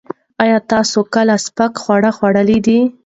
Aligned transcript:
ایا 0.43 0.57
تاسو 0.71 0.99
کله 1.15 1.33
سپک 1.45 1.73
خواړه 1.83 2.11
خوړلي 2.17 2.59
دي؟ 2.67 2.79